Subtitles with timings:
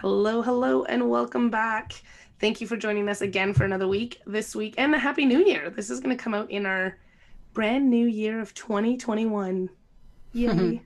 [0.00, 1.94] Hello, hello, and welcome back.
[2.38, 5.42] Thank you for joining us again for another week this week, and a happy new
[5.42, 5.70] year.
[5.70, 6.98] This is going to come out in our
[7.54, 9.70] brand new year of 2021.
[10.34, 10.82] Yay.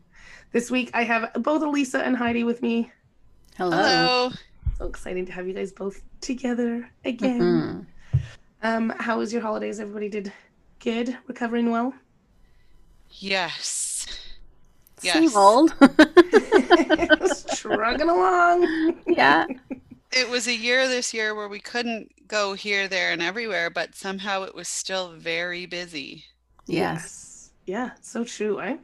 [0.53, 2.93] this week, I have both Elisa and Heidi with me.
[3.57, 3.77] Hello.
[3.77, 4.31] Hello.
[4.79, 7.41] So exciting to have you guys both together again.
[7.41, 8.19] Mm-hmm.
[8.63, 9.81] Um, how was your holidays?
[9.81, 10.33] Everybody did
[10.79, 11.93] good, recovering well.
[13.15, 14.07] Yes.
[15.03, 15.15] Yes.
[15.15, 15.75] Same old.
[17.61, 18.97] Struggling along.
[19.07, 19.47] Yeah.
[20.13, 23.95] It was a year this year where we couldn't go here, there, and everywhere, but
[23.95, 26.25] somehow it was still very busy.
[26.67, 26.77] Yes.
[26.77, 27.51] yes.
[27.67, 28.77] Yeah, so true, eh?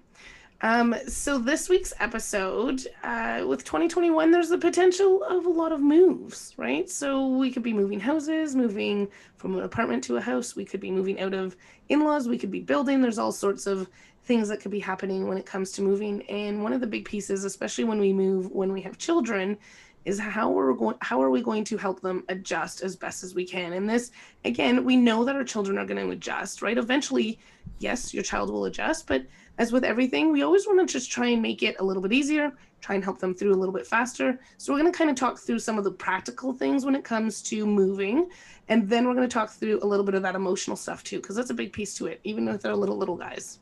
[0.62, 5.80] Um, so this week's episode, uh, with 2021, there's the potential of a lot of
[5.80, 6.88] moves, right?
[6.88, 10.56] So we could be moving houses, moving from an apartment to a house.
[10.56, 11.56] We could be moving out of
[11.88, 12.28] in-laws.
[12.28, 13.02] We could be building.
[13.02, 13.88] There's all sorts of
[14.26, 16.22] things that could be happening when it comes to moving.
[16.28, 19.56] And one of the big pieces, especially when we move, when we have children,
[20.04, 23.34] is how we're going how are we going to help them adjust as best as
[23.34, 23.72] we can?
[23.72, 24.12] And this
[24.44, 26.78] again we know that our children are going to adjust right?
[26.78, 27.40] Eventually
[27.80, 29.26] yes your child will adjust but
[29.58, 32.12] as with everything we always want to just try and make it a little bit
[32.12, 34.38] easier try and help them through a little bit faster.
[34.58, 37.02] So we're going to kind of talk through some of the practical things when it
[37.02, 38.28] comes to moving
[38.68, 41.20] and then we're going to talk through a little bit of that emotional stuff too
[41.20, 43.58] because that's a big piece to it even if they're little little guys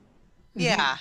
[0.55, 0.97] yeah.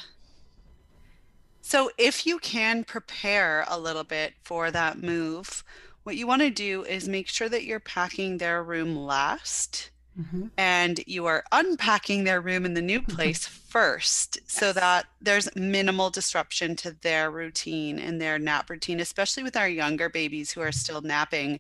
[1.62, 5.64] So if you can prepare a little bit for that move,
[6.04, 10.48] what you want to do is make sure that you're packing their room last mm-hmm.
[10.58, 13.16] and you are unpacking their room in the new mm-hmm.
[13.16, 14.52] place first yes.
[14.52, 19.70] so that there's minimal disruption to their routine and their nap routine, especially with our
[19.70, 21.60] younger babies who are still napping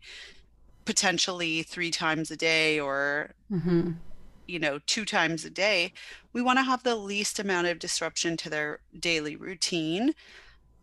[0.83, 3.91] potentially three times a day or mm-hmm
[4.47, 5.93] you know, two times a day,
[6.33, 10.13] we want to have the least amount of disruption to their daily routine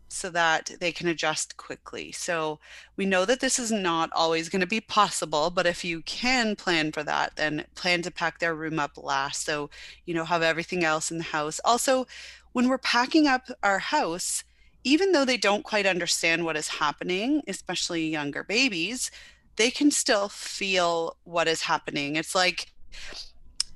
[0.07, 2.11] so that they can adjust quickly.
[2.11, 2.59] So
[2.97, 6.57] we know that this is not always going to be possible, but if you can
[6.57, 9.45] plan for that, then plan to pack their room up last.
[9.45, 9.69] So,
[10.05, 11.61] you know, have everything else in the house.
[11.63, 12.07] Also,
[12.51, 14.43] when we're packing up our house,
[14.83, 19.11] even though they don't quite understand what is happening, especially younger babies,
[19.55, 22.17] they can still feel what is happening.
[22.17, 22.67] It's like,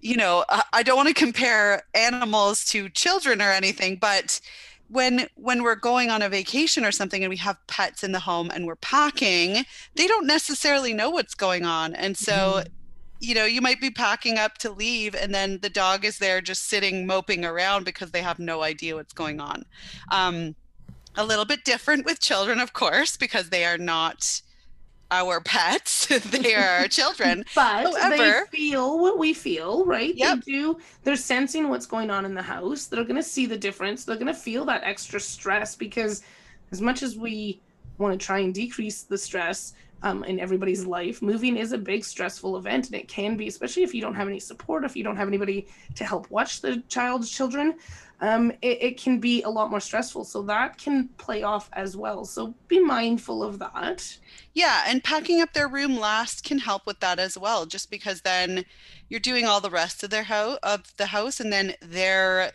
[0.05, 4.39] you know, I don't want to compare animals to children or anything, but
[4.87, 8.19] when when we're going on a vacation or something and we have pets in the
[8.19, 11.95] home and we're packing, they don't necessarily know what's going on.
[11.95, 12.67] And so mm-hmm.
[13.19, 16.39] you know, you might be packing up to leave and then the dog is there
[16.39, 19.65] just sitting moping around because they have no idea what's going on.
[20.11, 20.55] Um,
[21.15, 24.39] a little bit different with children, of course, because they are not
[25.11, 26.07] our pets.
[26.25, 27.45] They are our children.
[27.55, 30.15] But However, they feel what we feel right?
[30.15, 30.43] Yep.
[30.45, 30.77] they do.
[31.03, 32.85] They're sensing what's going on in the house.
[32.85, 34.05] They're going to see the difference.
[34.05, 36.23] They're going to feel that extra stress because
[36.71, 37.61] as much as we
[37.97, 39.73] want to try and decrease the stress
[40.05, 43.83] um, in everybody's life moving is a big stressful event and it can be especially
[43.83, 46.81] if you don't have any support if you don't have anybody to help watch the
[46.87, 47.75] child's children
[48.21, 50.23] um, it, it, can be a lot more stressful.
[50.23, 52.23] So that can play off as well.
[52.23, 54.17] So be mindful of that.
[54.53, 57.65] Yeah, and packing up their room last can help with that as well.
[57.65, 58.63] Just because then
[59.09, 62.53] you're doing all the rest of their house of the house, and then their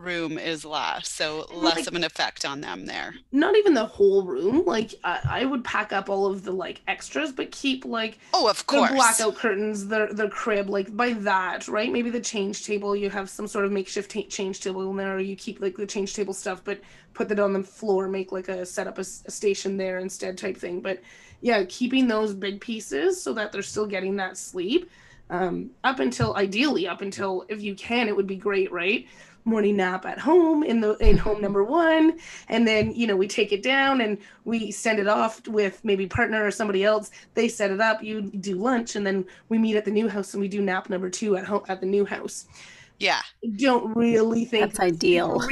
[0.00, 3.14] room is less so less like, of an effect on them there.
[3.32, 6.80] Not even the whole room like I, I would pack up all of the like
[6.88, 8.90] extras but keep like oh of course.
[8.90, 11.92] the blackout curtains the the crib like by that right?
[11.92, 15.16] Maybe the change table you have some sort of makeshift t- change table in there
[15.16, 16.80] or you keep like the change table stuff but
[17.14, 20.38] put that on the floor make like a set up a, a station there instead
[20.38, 20.80] type thing.
[20.80, 21.00] But
[21.40, 24.90] yeah keeping those big pieces so that they're still getting that sleep
[25.30, 29.06] um, up until ideally up until if you can it would be great right
[29.44, 31.42] morning nap at home in the in home mm-hmm.
[31.42, 32.18] number one.
[32.48, 36.06] And then you know we take it down and we send it off with maybe
[36.06, 37.10] partner or somebody else.
[37.34, 40.34] They set it up you do lunch and then we meet at the new house
[40.34, 42.46] and we do nap number two at home at the new house.
[42.98, 43.20] Yeah.
[43.56, 45.42] Don't really think that's ideal.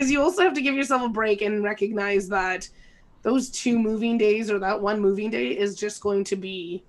[0.00, 2.66] Because you also have to give yourself a break and recognize that
[3.20, 6.82] those two moving days or that one moving day is just going to be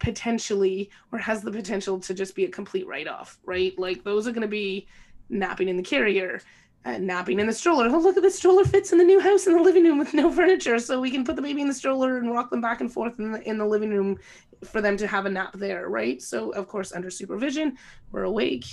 [0.00, 3.78] potentially or has the potential to just be a complete write off, right?
[3.78, 4.88] Like those are going to be
[5.28, 6.40] napping in the carrier,
[6.84, 7.86] uh, napping in the stroller.
[7.86, 10.14] Oh, look at the stroller fits in the new house in the living room with
[10.14, 12.80] no furniture, so we can put the baby in the stroller and rock them back
[12.80, 14.18] and forth in the in the living room
[14.64, 16.20] for them to have a nap there, right?
[16.20, 17.76] So of course under supervision,
[18.10, 18.66] we're awake.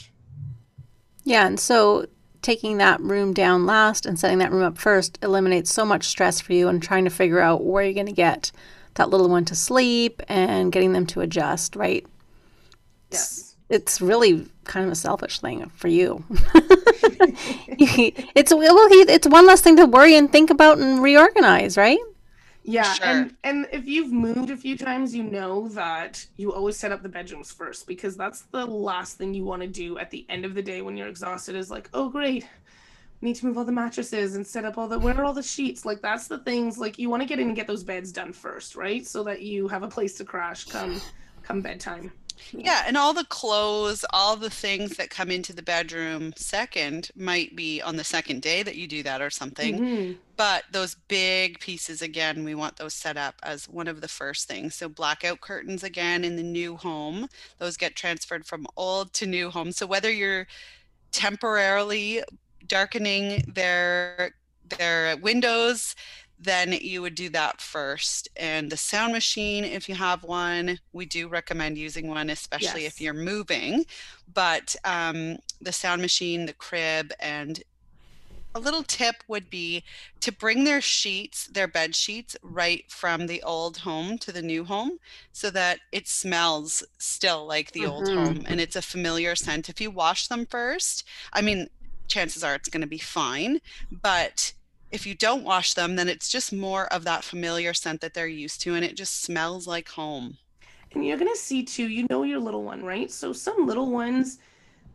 [1.23, 2.07] Yeah, and so
[2.41, 6.39] taking that room down last and setting that room up first eliminates so much stress
[6.39, 8.51] for you and trying to figure out where you're going to get
[8.97, 12.05] that little one to sleep and getting them to adjust, right?
[13.11, 13.55] Yes.
[13.69, 16.23] It's really kind of a selfish thing for you.
[17.79, 21.99] it's well, it's one less thing to worry and think about and reorganize, right?
[22.63, 23.05] Yeah, Sure.
[23.05, 27.01] and and if you've moved a few times, you know that you always set up
[27.01, 30.43] the bedrooms first because that's the last thing you want to do at the end
[30.43, 31.55] of the day when you're exhausted.
[31.55, 32.45] Is like, oh great,
[33.21, 35.43] need to move all the mattresses and set up all the where are all the
[35.43, 35.85] sheets?
[35.85, 38.33] Like that's the things like you want to get in and get those beds done
[38.33, 39.05] first, right?
[39.05, 41.01] So that you have a place to crash come
[41.43, 42.11] come bedtime.
[42.51, 47.55] Yeah, and all the clothes, all the things that come into the bedroom second might
[47.55, 49.79] be on the second day that you do that or something.
[49.79, 50.17] Mhm.
[50.35, 54.47] But those big pieces, again, we want those set up as one of the first
[54.47, 54.75] things.
[54.75, 57.27] So blackout curtains again in the new home,
[57.57, 59.71] those get transferred from old to new home.
[59.71, 60.47] So whether you're
[61.11, 62.21] temporarily
[62.65, 64.31] darkening their
[64.63, 65.95] their windows,
[66.39, 68.27] then you would do that first.
[68.35, 72.85] And the sound machine, if you have one, we do recommend using one, especially Yes.
[72.85, 73.85] if you're moving.
[74.31, 77.63] But um, the sound machine, the crib, and
[78.55, 79.83] a little tip would be
[80.19, 84.63] to bring their sheets, their bed sheets, right from the old home to the new
[84.65, 84.97] home
[85.31, 88.07] so that it smells still like the old Mhm.
[88.09, 89.69] home and it's a familiar scent.
[89.69, 91.67] If you wash them first, I mean,
[92.07, 93.59] chances are it's going to be fine.
[93.91, 94.53] But
[94.91, 98.27] if you don't wash them, then it's just more of that familiar scent that they're
[98.27, 100.37] used to and it just smells like home.
[100.93, 103.11] And you're gonna see too, you know your little one, right?
[103.11, 104.39] So some little ones,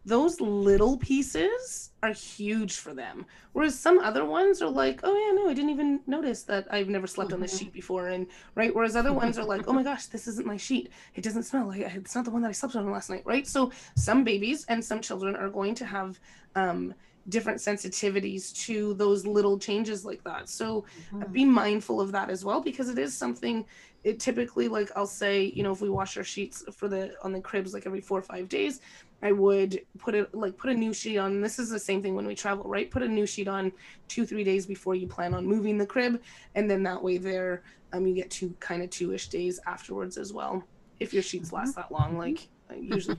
[0.04, 3.26] those little pieces are huge for them.
[3.52, 6.88] Whereas some other ones are like, oh yeah, no, I didn't even notice that I've
[6.88, 8.08] never slept on this sheet before.
[8.08, 8.26] And
[8.56, 10.90] right, whereas other ones are like, oh my gosh, this isn't my sheet.
[11.14, 13.46] It doesn't smell like it's not the one that I slept on last night, right?
[13.46, 16.18] So some babies and some children are going to have
[16.54, 16.94] um
[17.28, 20.48] different sensitivities to those little changes like that.
[20.48, 20.84] So
[21.14, 23.64] uh, be mindful of that as well because it is something
[24.04, 27.32] it typically like i'll say you know if we wash our sheets for the on
[27.32, 28.80] the cribs like every four or five days
[29.22, 31.40] i would put it like put a new sheet on.
[31.40, 32.90] This is the same thing when we travel right?
[32.90, 33.72] Put a new sheet on
[34.08, 36.20] two three days before you plan on moving the crib
[36.54, 40.32] and then that way there um you get two kind of two-ish days afterwards as
[40.32, 40.62] well
[41.00, 43.16] if your sheets last that long like usually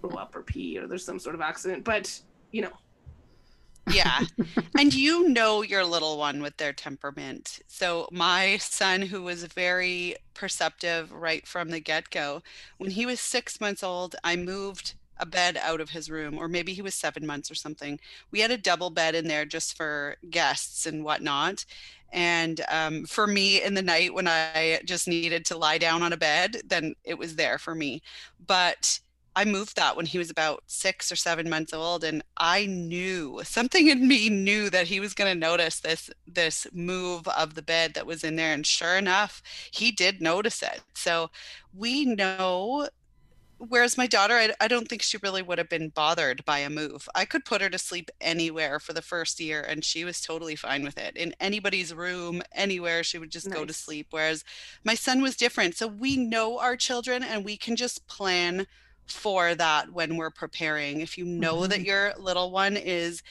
[0.00, 2.20] grow up or pee or there's some sort of accident but
[2.52, 2.72] you know
[3.86, 4.20] Yeah.
[4.78, 7.60] and you know your little one with their temperament.
[7.68, 12.42] So, my son, who was very perceptive right from the get go,
[12.78, 16.48] when he was six months old, I moved a bed out of his room, or
[16.48, 17.98] maybe he was seven months or something.
[18.30, 21.64] We had a double bed in there just for guests and whatnot.
[22.12, 26.12] And um, for me in the night when I just needed to lie down on
[26.12, 28.02] a bed, then it was there for me.
[28.46, 29.00] But
[29.36, 33.42] I moved that when he was about six or seven months old, and I knew
[33.44, 37.62] something in me knew that he was going to notice this this move of the
[37.62, 40.80] bed that was in there, and sure enough, he did notice it.
[40.94, 41.30] So
[41.74, 42.88] we know.
[43.58, 46.68] Whereas my daughter, I, I don't think she really would have been bothered by a
[46.68, 47.08] move.
[47.14, 50.56] I could put her to sleep anywhere for the first year, and she was totally
[50.56, 51.16] fine with it.
[51.16, 54.08] In anybody's room, anywhere, she would just go to sleep.
[54.10, 54.44] Whereas
[54.84, 55.74] my son was different.
[55.74, 58.66] So we know our children, and we can just plan
[59.08, 61.00] for that when we're preparing.
[61.00, 61.84] If you know that Mhm.
[61.84, 63.22] your little one is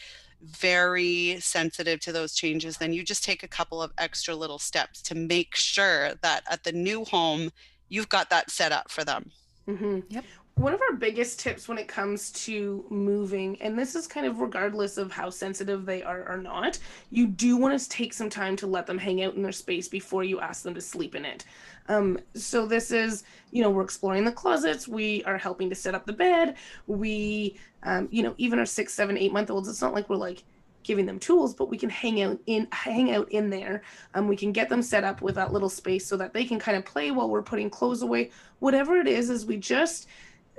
[0.42, 5.02] very sensitive to those changes, then you just take a couple of extra little steps
[5.04, 7.52] to make sure that at the new home,
[7.90, 9.32] you've got that set up for them.
[9.68, 10.26] hmm Yep.
[10.58, 14.40] One of our biggest tips when it comes to moving, and this is kind of
[14.40, 16.80] regardless of how sensitive they are or not,
[17.12, 19.90] you do want to take some time to let them hang out in their space
[19.90, 21.44] before you ask them to sleep in it.
[21.90, 25.94] Um, so this is, you know, we're exploring the closets, we are helping to set
[25.94, 26.56] up the bed,
[26.88, 29.68] we, um, you know, even our six, seven, eight month olds.
[29.68, 30.46] It's not like we're like
[30.84, 33.82] giving them tools, but we can hang out in hang out in there.
[34.14, 36.60] Um, we can get them set up with that little space so that they can
[36.60, 40.08] kind of play while we're putting clothes away whatever it is is we just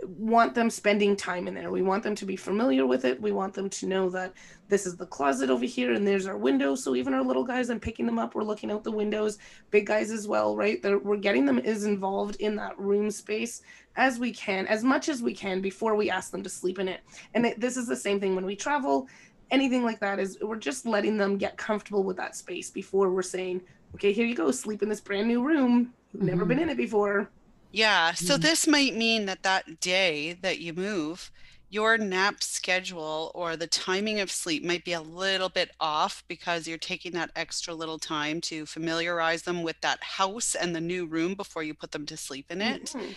[0.05, 1.71] want them spending time in there.
[1.71, 3.21] We want them to be familiar with it.
[3.21, 4.35] We want them to know that
[4.69, 7.71] this is the closet over here and there's our window so even our little guys
[7.71, 8.35] i'm picking them up.
[8.35, 9.39] We're looking out the windows.
[9.71, 10.83] Big guys as well right?
[10.83, 13.63] They're, we're getting them as involved in that room space
[13.97, 16.89] as we can as much as we can before we ask them to sleep in
[16.89, 17.01] it.
[17.35, 19.09] And it, this is the same thing when we travel.
[19.51, 23.23] Anything like that is we're just letting them get comfortable with that space before we're
[23.23, 23.63] saying
[23.95, 24.51] okay here you go.
[24.51, 25.95] Sleep in this brand new room.
[26.13, 26.49] You've never Mhm.
[26.49, 27.31] been in it before
[27.73, 28.39] Yeah, so Mhm.
[28.39, 31.31] this might mean that that day that you move,
[31.69, 36.67] your nap schedule or the timing of sleep might be a little bit off because
[36.69, 41.07] you're taking that extra little time to familiarize them with that house and the new
[41.07, 42.95] room before you put them to sleep in it.
[42.95, 43.17] Mhm.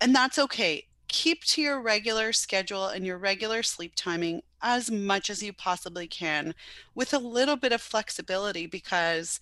[0.00, 0.88] And that's okay.
[1.08, 6.08] Keep to your regular schedule and your regular sleep timing as much as you possibly
[6.08, 6.54] can
[6.94, 9.38] with a little bit of flexibility because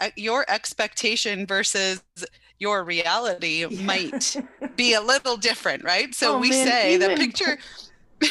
[0.00, 2.02] uh, your expectation versus
[2.64, 3.78] your reality Yeah.
[3.78, 4.38] might
[4.76, 6.14] be a little different, right?
[6.14, 7.58] So Oh, we man, say the picture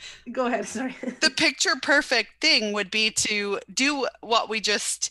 [0.32, 0.66] Go ahead.
[0.68, 0.96] Sorry.
[1.20, 5.10] the picture perfect thing would be to do what we just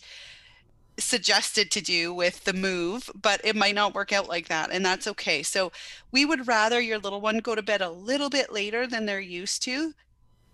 [0.99, 4.85] suggested to do with the move, but it might not work out like that, and
[4.85, 5.43] that's okay.
[5.43, 5.71] So
[6.11, 9.19] we would rather your little one go to bed a little bit later than they're
[9.19, 9.93] used to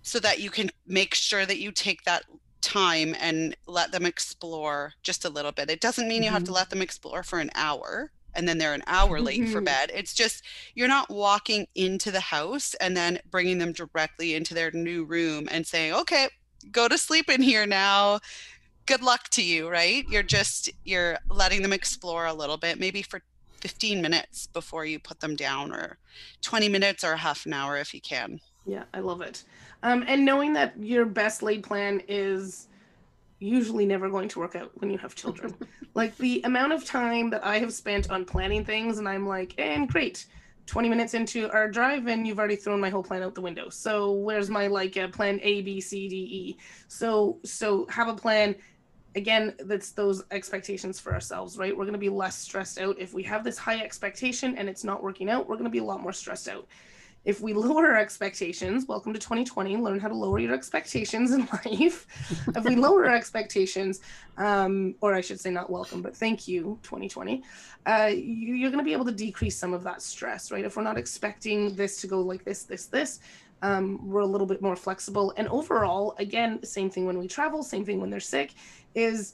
[0.03, 2.23] so that you can make sure that you take that
[2.61, 5.69] time and let them explore just a little bit.
[5.69, 8.73] It doesn't mean you have to let them explore for an hour and then they're
[8.73, 9.65] an hour late for Mhm.
[9.65, 9.91] bed.
[9.93, 10.43] It's just
[10.75, 15.47] you're not walking into the house and then bringing them directly into their new room
[15.49, 16.29] and saying, "Okay,
[16.71, 18.19] go to sleep in here now.
[18.85, 20.05] Good luck to you," right?
[20.09, 23.21] You're just you're letting them explore a little bit, maybe for
[23.59, 25.97] 15 minutes before you put them down or
[26.41, 28.39] 20 minutes or half an hour if you can.
[28.67, 29.43] Yeah, I love it.
[29.84, 32.67] Um, and knowing that your best laid plan is
[33.39, 35.55] usually never going to work out when you have children.
[35.93, 39.53] like the amount of time that I have spent on planning things, and I'm like,
[39.57, 40.25] and great,
[40.65, 43.69] 20 minutes into our drive, and you've already thrown my whole plan out the window.
[43.69, 46.57] So where's my like uh, plan A, B, C, D, E?
[46.88, 48.55] So so have a plan.
[49.15, 51.75] Again, that's those expectations for ourselves, right?
[51.75, 54.84] We're going to be less stressed out if we have this high expectation and it's
[54.84, 55.48] not working out.
[55.48, 56.67] We're going to be a lot more stressed out
[57.27, 61.41] if we lower our expectations, welcome to 2020, learn how to lower your expectations in
[61.65, 62.07] life.
[62.55, 64.00] if we lower our expectations,
[64.38, 67.43] um, or I should say not welcome, but thank you, 2020,
[67.86, 70.63] uh, you, you're going to be able to decrease some of that stress, right?
[70.63, 73.19] If we're not expecting this to go like this, this, this,
[73.62, 75.34] um, we're a little bit more flexible.
[75.36, 78.53] And overall, again, same thing when we travel, same thing when they're sick,
[78.96, 79.34] is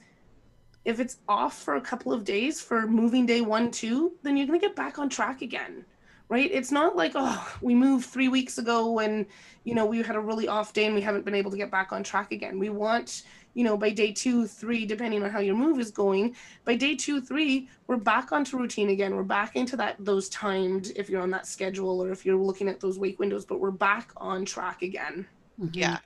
[0.83, 4.47] if it's off for a couple of days for moving day one, two, then you're
[4.47, 5.85] going to get back on track again
[6.29, 6.49] right?
[6.51, 9.25] It's not like, oh, we moved three weeks ago and,
[9.63, 11.71] you know, we had a really off day and we haven't been able to get
[11.71, 12.59] back on track again.
[12.59, 16.35] We want, you know, by day two, three, depending on how your move is going,
[16.65, 19.15] by day two, three, we're back onto routine again.
[19.15, 22.67] We're back into that, those timed, if you're on that schedule or if you're looking
[22.67, 25.27] at those wake windows, but we're back on track again.
[25.59, 25.77] Mm-hmm.
[25.77, 25.99] Yeah.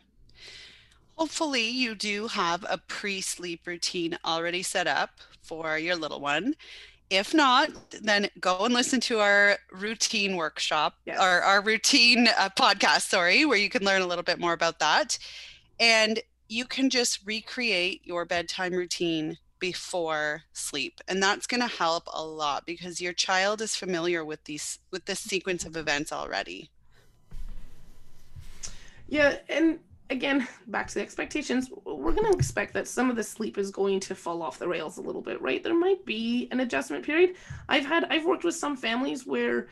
[1.17, 6.53] Hopefully, you do have a pre sleep routine already set up for your little one.
[7.09, 7.69] If not,
[8.01, 11.17] then go and listen to our routine workshop Yes.
[11.19, 14.79] or our routine uh, podcast, sorry, where you can learn a little bit more about
[14.79, 15.17] that.
[15.79, 22.03] And you can just recreate your bedtime routine before sleep and that's going to help
[22.13, 26.69] a lot because your child is familiar with these with this sequence of events already
[29.09, 33.23] Yeah, and again, back to the expectations, we're going to expect that some of the
[33.23, 35.63] sleep is going to fall off the rails a little bit, right?
[35.63, 37.35] There might be an adjustment period.
[37.67, 39.67] I've had I've worked with some families where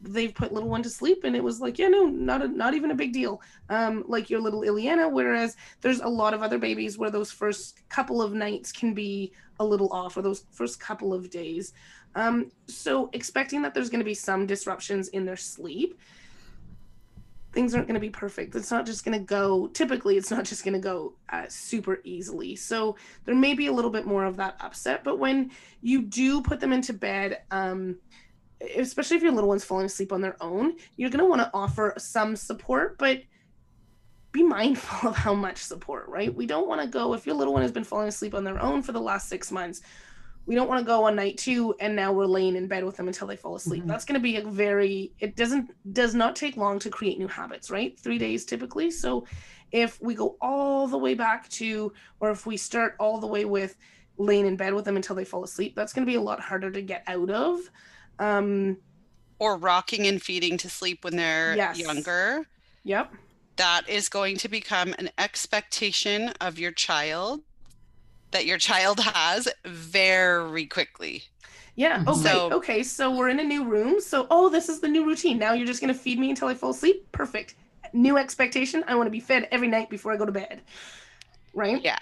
[0.00, 2.74] they've put little one to sleep and it was like, yeah, no, not a, not
[2.74, 3.40] even a big deal.
[3.68, 7.88] Um like your little Ileana whereas there's a lot of other babies where those first
[7.88, 11.72] couple of nights can be a little off or those first couple of days.
[12.16, 15.98] Um so expecting that there's going to be some disruptions in their sleep
[17.56, 18.54] things aren't going to be perfect.
[18.54, 22.00] It's not just going to go, typically, it's not just going to go uh, super
[22.04, 22.54] easily.
[22.54, 25.02] So there may be a little bit more of that upset.
[25.02, 27.96] But when you do put them into bed, um,
[28.76, 31.50] especially if your little one's falling asleep on their own, you're going to want to
[31.54, 33.22] offer some support, but
[34.32, 36.34] be mindful of how much support, right?
[36.34, 38.60] We don't want to go, if your little one has been falling asleep on their
[38.60, 39.80] own for the last six months,
[40.46, 42.96] we don't want to go on night two and now we're laying in bed with
[42.96, 43.82] them until they fall asleep.
[43.84, 43.88] Mhm.
[43.88, 47.26] That's going to be a very, it doesn't, does not take long to create new
[47.28, 47.98] habits, right?
[47.98, 48.90] Three days typically.
[48.90, 49.26] So
[49.72, 53.44] if we go all the way back to, or if we start all the way
[53.44, 53.76] with
[54.18, 56.38] laying in bed with them until they fall asleep, that's going to be a lot
[56.40, 57.60] harder to get out of.
[58.20, 58.78] Um,
[59.38, 61.78] or rocking and feeding to sleep when they're Yes.
[61.78, 62.46] younger
[62.84, 63.12] yep.
[63.56, 67.42] that is going to become an expectation of your child
[68.32, 71.24] that your child has very quickly.
[71.74, 72.02] Yeah.
[72.06, 72.22] Oh, Mhm.
[72.22, 72.82] So- okay.
[72.82, 74.00] So we're in a new room.
[74.00, 75.38] So, oh, this is the new routine.
[75.38, 77.06] Now you're just going to feed me until I fall asleep.
[77.12, 77.54] Perfect.
[77.92, 78.82] New expectation.
[78.88, 80.62] I want to be fed every night before I go to bed.
[81.54, 81.82] Right?
[81.82, 81.98] Yeah.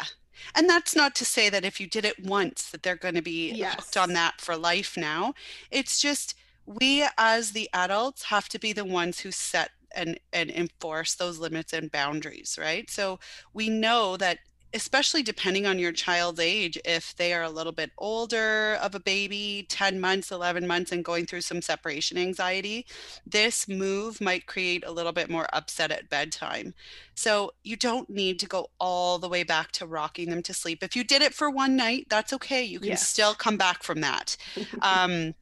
[0.54, 3.22] And that's not to say that if you did it once that they're going to
[3.22, 3.74] be Yes.
[3.76, 5.34] hooked on that for life now.
[5.70, 6.34] It's just
[6.66, 11.38] we as the adults have to be the ones who set and and enforce those
[11.38, 12.90] limits and boundaries, right?
[12.90, 13.20] So
[13.52, 14.38] we know that
[14.74, 19.00] especially depending on your child's age, if they are a little bit older of a
[19.00, 22.84] baby, 10 months, 11 months, and going through some separation anxiety,
[23.24, 26.74] this move might create a little bit more upset at bedtime.
[27.14, 30.82] So you don't need to go all the way back to rocking them to sleep.
[30.82, 32.64] If you did it for one night, that's okay.
[32.64, 33.08] You can Yes.
[33.08, 34.36] still come back from that.
[34.82, 35.34] Um,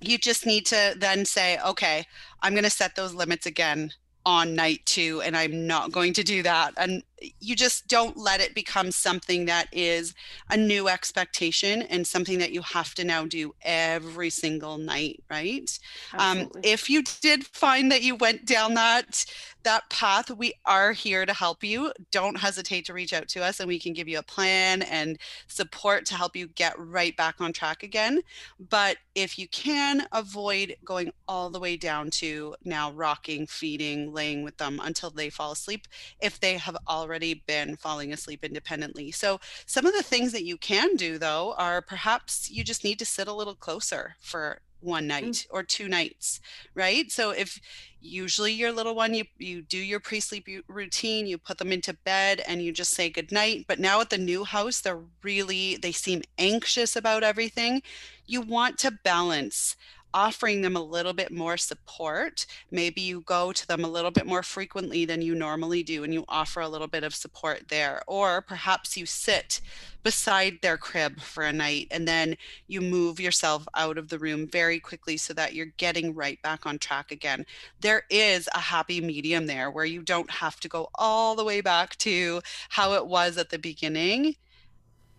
[0.00, 2.06] you just need to then say, okay,
[2.42, 3.92] I'm going to set those limits again
[4.26, 6.74] on night two, and I'm not going to do that.
[6.76, 7.02] And
[7.38, 10.14] you just don't let it become something that is
[10.48, 15.78] a new expectation and something that you have to now do every single night, right?
[16.14, 19.24] Um, if you did find that you went down that
[19.62, 21.92] that path, we are here to help you.
[22.10, 25.18] Don't hesitate to reach out to us, and we can give you a plan and
[25.48, 28.20] support to help you get right back on track again.
[28.58, 34.42] But if you can avoid going all the way down to now rocking, feeding, laying
[34.42, 35.86] with them until they fall asleep,
[36.20, 39.10] if they have already been falling asleep independently.
[39.10, 42.98] So, some of the things that you can do though are perhaps you just need
[42.98, 45.08] to sit a little closer for one mm.
[45.08, 46.40] night or two nights,
[46.74, 47.10] right?
[47.10, 47.60] So, if
[48.00, 52.42] usually your little one you you do your pre-sleep routine you put them into bed
[52.48, 55.92] and you just say good night but now at the new house they're really they
[55.92, 57.82] seem anxious about everything
[58.26, 59.76] you want to balance
[60.12, 62.46] offering them a little bit more support.
[62.70, 66.12] Maybe you go to them a little bit more frequently than you normally do and
[66.12, 68.02] you offer a little bit of support there.
[68.06, 69.60] Or perhaps you sit
[70.02, 72.36] beside their crib for a night and then
[72.66, 76.66] you move yourself out of the room very quickly so that you're getting right back
[76.66, 77.44] on track again.
[77.80, 81.60] There is a happy medium there where you don't have to go all the way
[81.60, 82.40] back to
[82.70, 84.36] how it was at the beginning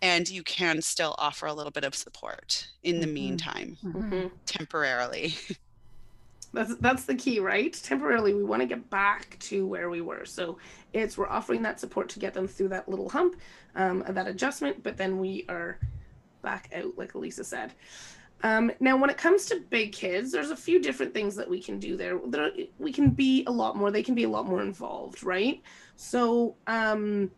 [0.02, 3.12] and you can still offer a little bit of support in the Mhm.
[3.12, 4.30] meantime Mhm.
[4.44, 5.34] temporarily
[6.54, 7.72] That's that's the key, right?
[7.72, 10.26] Temporarily, we want to get back to where we were.
[10.26, 10.58] So
[10.92, 13.36] it's we're offering that support to get them through that little hump,
[13.74, 15.78] um, that adjustment, but then we are
[16.42, 17.72] back out, like Elisa said.
[18.42, 21.58] Um, now, when it comes to big kids, there's a few different things that we
[21.62, 22.18] can do there.
[22.26, 22.50] there.
[22.78, 23.90] We can be a lot more.
[23.90, 25.62] They can be a lot more involved, right?
[25.96, 27.30] So, um,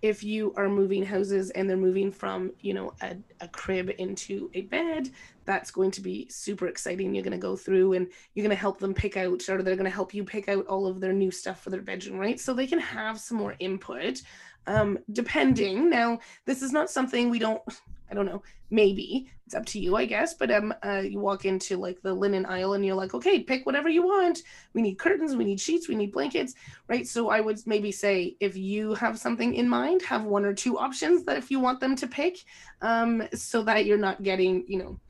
[0.00, 4.50] if you are moving houses and they're moving from, you know, a, a crib into
[4.54, 5.10] a bed,
[5.44, 7.14] that's going to be super exciting.
[7.14, 9.76] You're going to go through and you're going to help them pick out, or they're
[9.76, 12.38] going to help you pick out all of their new stuff for their bedroom, right?
[12.38, 14.22] So they can have some more input.
[14.66, 17.62] Um, depending now, this is not something we don't.
[18.10, 18.42] I don't know.
[18.70, 20.34] Maybe it's up to you, I guess.
[20.34, 23.66] But um, uh, you walk into like the linen aisle and you're like, okay, pick
[23.66, 24.42] whatever you want.
[24.74, 26.54] We need curtains, we need sheets, we need blankets,
[26.88, 27.06] right?
[27.06, 30.78] So I would maybe say if you have something in mind, have one or two
[30.78, 32.44] options that if you want them to pick,
[32.82, 35.00] um, so that you're not getting, you know,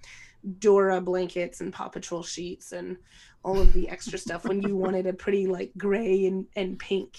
[0.60, 2.96] Dora blankets and Paw Patrol sheets and
[3.44, 7.16] all of the extra stuff when you wanted a pretty like gray and, and pink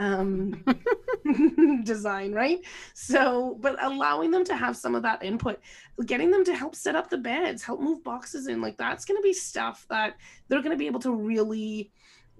[0.00, 0.64] um,
[1.84, 2.60] design, right?
[2.94, 5.60] So, but allowing them to have some of that input,
[6.06, 9.18] getting them to help set up the beds, help move boxes in, like that's going
[9.18, 10.16] to be stuff that
[10.48, 11.92] they're going to be able to really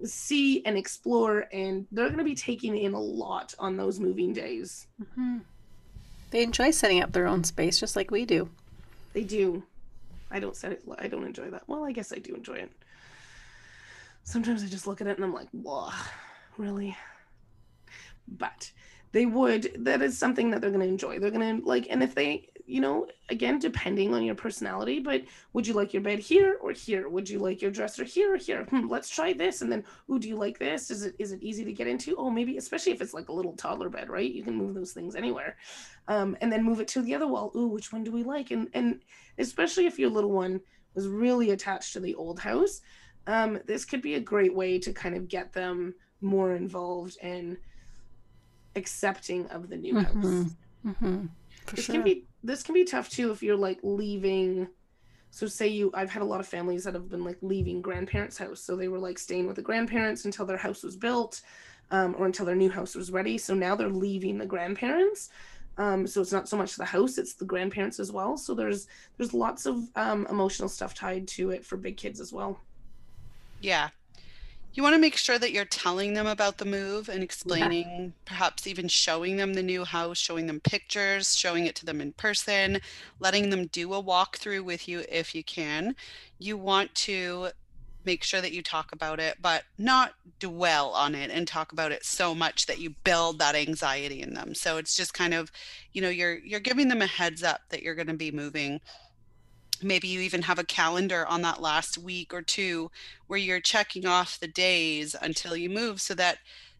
[0.03, 4.33] see and explore, and they're going to be taking in a lot on those moving
[4.33, 4.87] days.
[5.01, 5.41] Mhm.
[6.31, 8.49] They enjoy setting up their own space just like we do.
[9.13, 9.63] They do.
[10.31, 10.81] I don't set it.
[10.97, 11.63] I don't enjoy that.
[11.67, 12.71] Well, I guess I do enjoy it.
[14.23, 15.89] Sometimes I just look at it and I'm like, "Whoa,
[16.57, 16.95] really?"
[18.27, 18.71] But
[19.11, 19.71] they would.
[19.85, 21.19] That is something that they're going to enjoy.
[21.19, 25.23] They're going to like, and if they, you know, again, depending on your personality, but
[25.51, 27.09] would you like your bed here or here?
[27.09, 28.63] Would you like your dresser here or here?
[28.63, 29.61] Hmm, let's try this.
[29.61, 30.89] And then, ooh, do you like this?
[30.89, 32.15] Is it is it easy to get into?
[32.15, 34.31] Oh, maybe, especially if it's like a little toddler bed, right?
[34.31, 35.57] You can move those things anywhere,
[36.07, 37.51] um, and then move it to the other wall.
[37.55, 38.51] Ooh, which one do we like?
[38.51, 39.01] And and
[39.37, 40.61] especially if your little one
[40.93, 42.81] was really attached to the old house,
[43.27, 47.57] um, this could be a great way to kind of get them more involved and
[48.75, 50.13] accepting of the new house.
[50.13, 50.55] Mhm.
[50.85, 51.25] Mm-hmm.
[51.65, 51.95] For This sure.
[51.95, 54.67] can be this can be tough too if you're like leaving.
[55.29, 58.37] So say you, I've had a lot of families that have been like leaving grandparents'
[58.37, 61.41] house, so they were like staying with the grandparents until their house was built,
[61.91, 63.37] um, or until their new house was ready.
[63.37, 65.29] So now they're leaving the grandparents.
[65.77, 68.35] Um, so it's not so much the house; it's the grandparents as well.
[68.37, 72.33] So there's there's lots of um, emotional stuff tied to it for big kids as
[72.33, 72.59] well.
[73.61, 73.89] Yeah.
[74.73, 78.65] You want to make sure that you're telling them about the move and explaining, perhaps
[78.67, 82.79] even showing them the new house, showing them pictures, showing it to them in person,
[83.19, 85.93] letting them do a walkthrough with you if you can.
[86.39, 87.49] You want to
[88.05, 91.91] make sure that you talk about it, but not dwell on it and talk about
[91.91, 94.55] it so much that you build that anxiety in them.
[94.55, 95.51] So it's just kind of,
[95.91, 98.79] you know, you're you're giving them a heads up that you're going to be moving
[99.83, 102.91] maybe you even have a calendar on that last week or two
[103.27, 106.37] where you're checking off the days until you move so that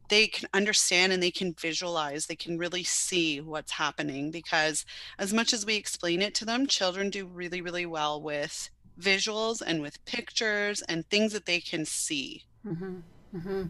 [0.10, 4.86] they can understand and they can visualize, they can really see what's happening because
[5.18, 9.62] as much as we explain it to them, children do really, really well with visuals
[9.66, 12.44] and with pictures and things that they can see.
[12.68, 12.98] Mm-hmm.
[13.36, 13.64] Mm-hmm.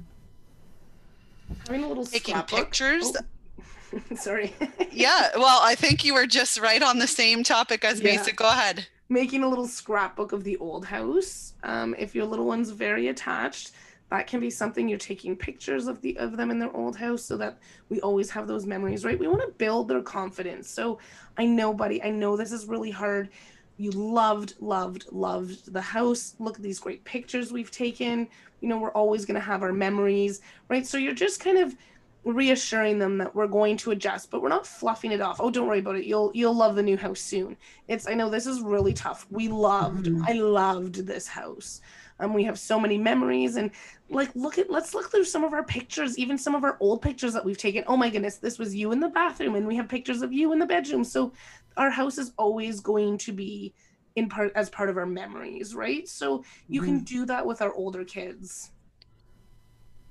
[1.67, 2.59] Having a little Taking scrapbook.
[2.59, 3.11] pictures.
[3.15, 4.15] Oh.
[4.15, 4.53] Sorry.
[4.91, 8.21] Yeah, well, I think you were just right on the same topic as me, Yeah.
[8.23, 8.87] so go ahead.
[9.11, 11.53] Making a little scrapbook of the old house.
[11.63, 13.71] Um, if your little one's very attached,
[14.09, 17.23] that can be something you're taking pictures of the of them in their old house
[17.23, 19.19] so that we always have those memories, right?
[19.19, 20.69] We want to build their confidence.
[20.69, 20.97] So
[21.37, 23.29] I know, buddy, I know this is really hard.
[23.77, 26.35] You loved, loved, loved the house.
[26.39, 28.29] Look at these great pictures we've taken.
[28.61, 30.87] You know, we're always gonna have our memories, right?
[30.87, 31.75] So you're just kind of
[32.23, 35.37] reassuring them that we're going to adjust, but we're not fluffing it off.
[35.39, 36.05] Oh, don't worry about it.
[36.05, 37.57] You'll you'll love the new house soon.
[37.87, 39.25] It's I know this is really tough.
[39.31, 40.29] We loved, Mhm.
[40.29, 41.81] I loved this house.
[42.19, 43.71] Um, we have so many memories and
[44.09, 47.01] like look at let's look through some of our pictures, even some of our old
[47.01, 47.83] pictures that we've taken.
[47.87, 50.53] Oh my goodness, this was you in the bathroom, and we have pictures of you
[50.53, 51.03] in the bedroom.
[51.03, 51.33] So
[51.77, 53.73] our house is always going to be
[54.15, 56.07] in part as part of our memories, right?
[56.07, 58.71] So you can do that with our older kids.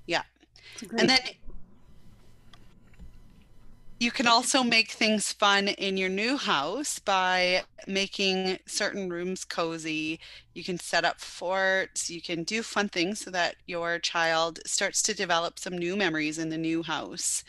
[0.06, 0.22] Yeah.
[0.98, 1.18] And then
[4.00, 10.18] you can also make things fun in your new house by making certain rooms cozy.
[10.54, 15.02] You can set up forts, you can do fun things so that your child starts
[15.02, 17.44] to develop some new memories in the new house.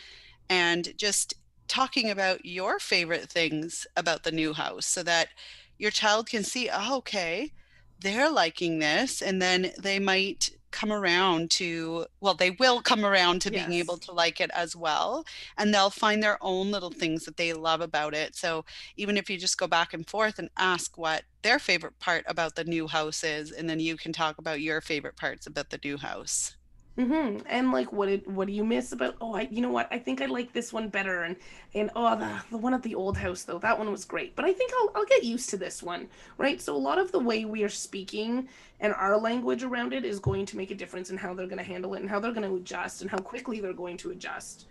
[0.50, 1.36] And just
[1.70, 5.30] talking about your favorite things about the new house so that
[5.78, 7.54] your child can see, oh, okay,
[8.02, 9.22] they're liking this.
[9.22, 13.98] And then they might come around to, well, they will come around to being able
[13.98, 15.26] to like it as well.
[15.58, 18.36] And they'll find their own little things that they love about it.
[18.36, 18.66] So
[18.98, 22.56] even if you just go back and forth and ask what their favorite part about
[22.56, 25.80] the new house is, and then you can talk about your favorite parts about the
[25.84, 26.56] new house.
[26.98, 29.16] Hmm And like, what did what do you miss about?
[29.22, 29.88] Oh, I you know what?
[29.92, 31.24] I think I like this one better.
[31.24, 31.38] And
[31.74, 34.36] and oh, the the one at the old house though, that one was great.
[34.36, 36.60] But I think I'll I'll get used to this one, right?
[36.60, 38.50] So a lot of the way we are speaking
[38.82, 41.58] and our language around it is going to make a difference in how they're going
[41.60, 44.12] to handle it and how they're going to adjust and how quickly they're going to
[44.12, 44.68] adjust.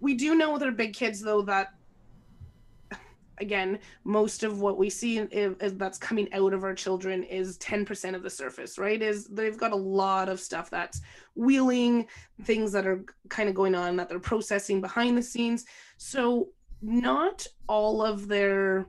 [0.00, 1.74] We do know our big kids though that
[3.38, 5.28] again most of what we see in-
[5.60, 9.02] is that's coming out of our children is 10% of the surface right?
[9.02, 11.00] Is they've got a lot of stuff that's
[11.34, 12.06] wheeling
[12.42, 15.64] things that are kind of going on that they're processing behind the scenes.
[15.96, 16.48] So
[16.82, 18.86] not all of their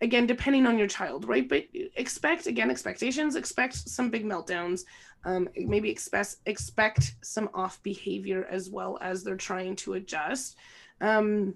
[0.00, 1.48] again depending on your child right?
[1.48, 1.64] But
[1.96, 4.82] expect again expectations expect some big meltdowns.
[5.24, 10.56] Um, maybe expect expect some off behavior as well as they're trying to adjust.
[11.00, 11.54] Um,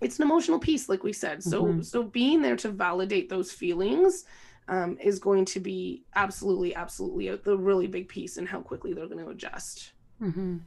[0.00, 1.84] it's an emotional piece like we said so Mhm.
[1.84, 4.24] so being there to validate those feelings
[4.68, 8.92] um, is going to be absolutely absolutely a, the really big piece in how quickly
[8.92, 10.58] they're going to adjust Mm-hmm.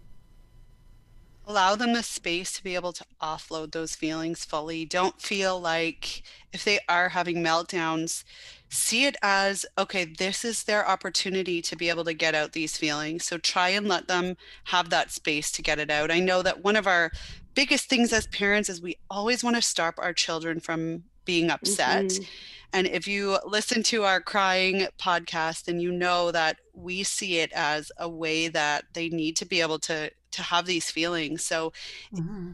[1.47, 4.85] allow them the space to be able to offload those feelings fully.
[4.85, 8.23] Don't feel like if they are having meltdowns,
[8.69, 12.77] see it as okay, this is their opportunity to be able to get out these
[12.77, 13.25] feelings.
[13.25, 16.11] So try and let them have that space to get it out.
[16.11, 17.11] I know that one of our
[17.55, 22.19] biggest things as parents is we always want to stop our children from being upset.
[22.19, 22.27] Mhm.
[22.73, 27.51] And if you listen to our crying podcast, then you know that we see it
[27.53, 31.43] as a way that they need to be able to to have these feelings.
[31.45, 31.73] So
[32.13, 32.51] Mm-hmm.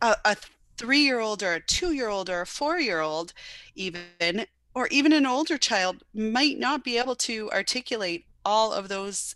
[0.00, 0.36] a, a
[0.78, 3.32] three year old or a two year old or a four year old,
[3.74, 9.34] even, or even an older child, might not be able to articulate all of those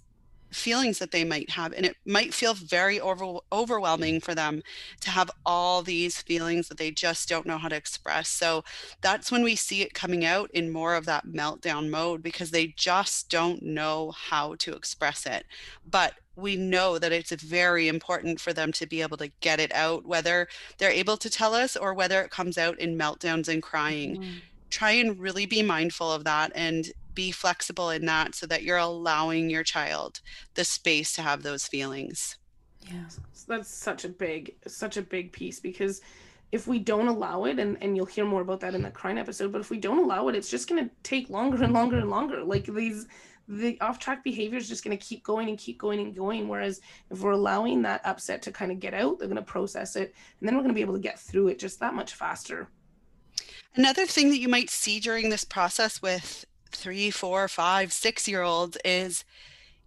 [0.54, 1.72] feelings that they might have.
[1.72, 4.62] And it might feel very over, overwhelming for them
[5.00, 8.28] to have all these feelings that they just don't know how to express.
[8.28, 8.64] So
[9.00, 12.68] that's when we see it coming out in more of that meltdown mode because they
[12.68, 15.44] just don't know how to express it.
[15.88, 19.72] But we know that it's very important for them to be able to get it
[19.74, 23.62] out, whether they're able to tell us or whether it comes out in meltdowns and
[23.62, 24.16] crying.
[24.16, 24.32] Mm-hmm.
[24.70, 28.78] Try and really be mindful of that and be flexible in that so that you're
[28.78, 30.20] allowing your child
[30.54, 32.38] the space to have those feelings.
[32.80, 33.08] Yeah.
[33.08, 36.00] So that's such a big such a big piece because
[36.52, 39.18] if we don't allow it and, and you'll hear more about that in the crying
[39.18, 41.98] episode but if we don't allow it it's just going to take longer and longer
[41.98, 43.06] and longer like these
[43.48, 46.46] the off track behavior is just going to keep going and keep going and going
[46.46, 49.96] whereas if we're allowing that upset to kind of get out they're going to process
[49.96, 52.14] it and then we're going to be able to get through it just that much
[52.14, 52.68] faster
[53.76, 56.44] Another thing that you might see during this process with
[56.76, 59.24] three, four, five, six year olds is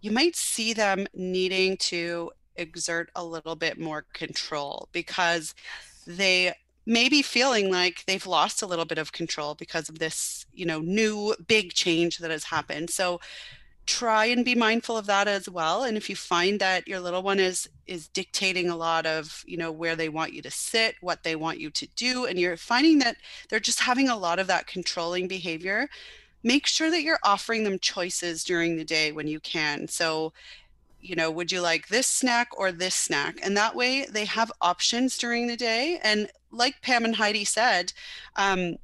[0.00, 5.54] you might see them needing to exert a little bit more control because
[6.06, 6.52] they
[6.86, 10.64] may be feeling like they've lost a little bit of control because of this, you
[10.64, 12.90] know, new big change that has happened.
[12.90, 13.20] So
[13.88, 17.22] try and be mindful of that as well and if you find that your little
[17.22, 20.94] one is is dictating a lot of you know where they want you to sit
[21.00, 23.16] what they want you to do and you're finding that
[23.48, 25.88] they're just having a lot of that controlling behavior
[26.42, 29.88] make sure that you're offering them choices during the day when you can.
[29.88, 30.32] So
[31.00, 33.38] you know would you like this snack or this snack?
[33.42, 36.00] And that way they have options during the day.
[36.02, 37.92] And like pam and heidi said
[38.36, 38.76] um,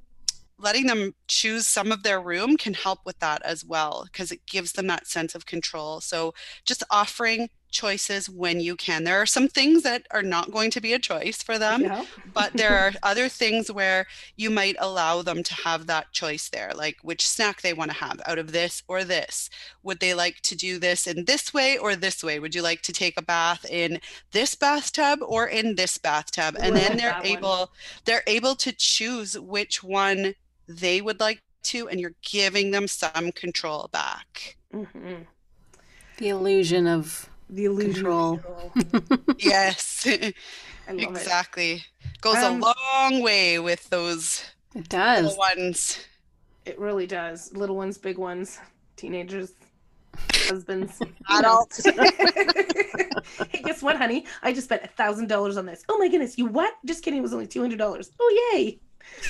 [0.59, 4.47] letting them choose some of their room can help with that as well because it
[4.47, 6.01] gives them that sense of control.
[6.01, 9.05] So just offering choices when you can.
[9.05, 12.05] There are some things that are not going to be a choice for them, yeah.
[12.33, 14.07] but there are other things where
[14.37, 17.97] you might allow them to have that choice there, like which snack they want to
[17.97, 19.51] have out of this or this.
[19.83, 22.39] Would they like to do this in this way or this way?
[22.39, 26.57] Would you like to take a bath in this bathtub or in this bathtub?
[26.59, 27.69] And then they're able one.
[28.07, 30.35] they're able to choose which one
[30.69, 34.57] they would like to, and you're giving them some control back.
[34.73, 35.23] Mm-hmm.
[36.19, 38.41] The illusion of the illusion control.
[39.39, 40.07] yes,
[40.89, 41.73] exactly.
[41.73, 42.21] It.
[42.21, 44.45] Goes um, a long way with those.
[44.75, 45.25] It does.
[45.25, 46.07] Little ones.
[46.65, 47.53] It really does.
[47.55, 48.59] Little ones, big ones,
[48.97, 49.53] teenagers,
[50.49, 51.85] husbands, adults.
[51.85, 54.25] hey, guess what, honey?
[54.43, 55.85] I just spent a thousand dollars on this.
[55.89, 56.75] Oh my goodness, you what?
[56.85, 57.19] Just kidding.
[57.19, 58.11] It was only two hundred dollars.
[58.19, 58.79] Oh yay!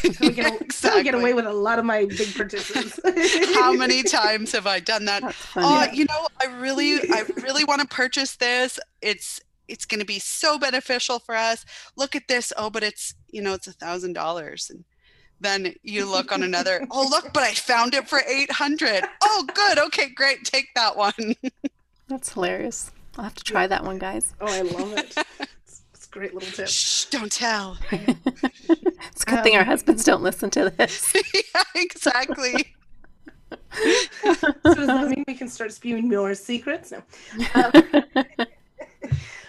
[0.02, 1.02] We, get, exactly.
[1.02, 2.98] get away with a lot of my big purchases.
[3.54, 5.34] How many times have I done that?
[5.56, 8.78] Oh, you know, I really, I really want to purchase this.
[9.00, 11.64] It's it's going to be so beneficial for us.
[11.96, 12.52] Look at this.
[12.56, 14.84] Oh, but it's you know, it's a thousand dollars and
[15.40, 19.78] then you look on another oh look but i found it for 800 oh good
[19.78, 21.34] okay great take that one
[22.08, 25.16] that's hilarious i'll have to try that one guys oh i love it
[26.14, 26.68] great little tip.
[26.68, 27.76] Shh, don't tell.
[27.90, 31.12] it's a good um, thing our um, husbands don't listen to this.
[31.34, 32.72] yeah, exactly.
[33.50, 36.92] so does that mean we can start spewing more secrets?
[36.92, 37.02] No.
[37.54, 37.82] Um,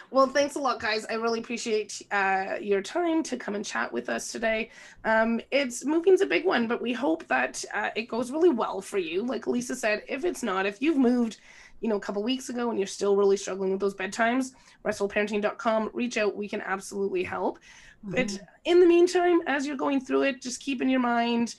[0.10, 1.06] well, thanks a lot, guys.
[1.06, 4.72] I really appreciate uh, your time to come and chat with us today.
[5.04, 8.82] Um, it's moving's a big one, but we hope that uh, it goes really well
[8.82, 9.24] for you.
[9.24, 11.38] Like Lisa said, if it's not, if you've moved
[11.82, 14.52] you know, a couple weeks ago and you're still really struggling with those bedtimes,
[14.86, 16.36] restfulparenting.com, reach out.
[16.36, 17.60] We can absolutely help.
[18.06, 18.16] Mm-hmm.
[18.16, 21.56] But in the meantime, as you're going through it, just keep in your mind,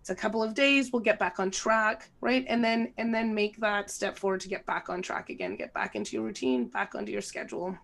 [0.00, 2.44] it's a couple of days, we'll get back on track, right?
[2.48, 5.74] And then and then make that step forward to get back on track again, get
[5.74, 7.76] back into your routine, back onto your schedule.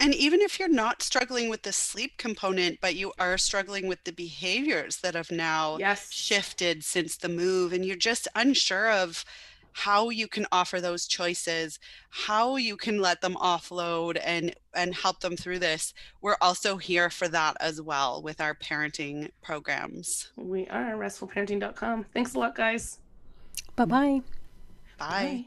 [0.00, 4.02] And even if you're not struggling with the sleep component, but you are struggling with
[4.04, 6.10] the behaviors that have now yes.
[6.10, 9.24] shifted since the move, and you're just unsure of
[9.72, 11.78] how you can offer those choices
[12.10, 17.10] how you can let them offload and and help them through this we're also here
[17.10, 20.30] for that as well with our parenting programs.
[20.36, 22.98] We are restfulparenting.com thanks a lot guys.
[23.76, 24.22] Bye-bye.
[24.98, 25.44] Bye, bye.